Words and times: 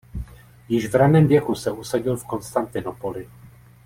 Již 0.69 0.87
v 0.89 0.95
raném 0.95 1.27
věku 1.27 1.55
se 1.55 1.71
usadil 1.71 2.17
v 2.17 2.25
Konstantinopoli. 2.27 3.29